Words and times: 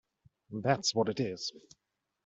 That’s 0.49 0.95
what 0.95 1.09
it 1.09 1.19
is! 1.19 1.53